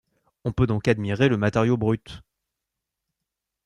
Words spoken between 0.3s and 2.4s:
On peut donc admirer le matériau brut.